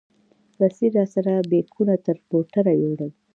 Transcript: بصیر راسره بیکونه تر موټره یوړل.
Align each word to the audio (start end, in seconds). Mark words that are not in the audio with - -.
بصیر 0.59 0.91
راسره 0.97 1.33
بیکونه 1.49 1.93
تر 2.05 2.15
موټره 2.31 2.73
یوړل. 2.81 3.11